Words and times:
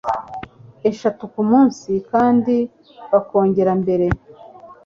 eshatu 0.89 1.23
ku 1.33 1.41
munsi, 1.51 1.91
kandi 2.11 2.55
bakongera 3.11 3.71
mbere 3.81 4.07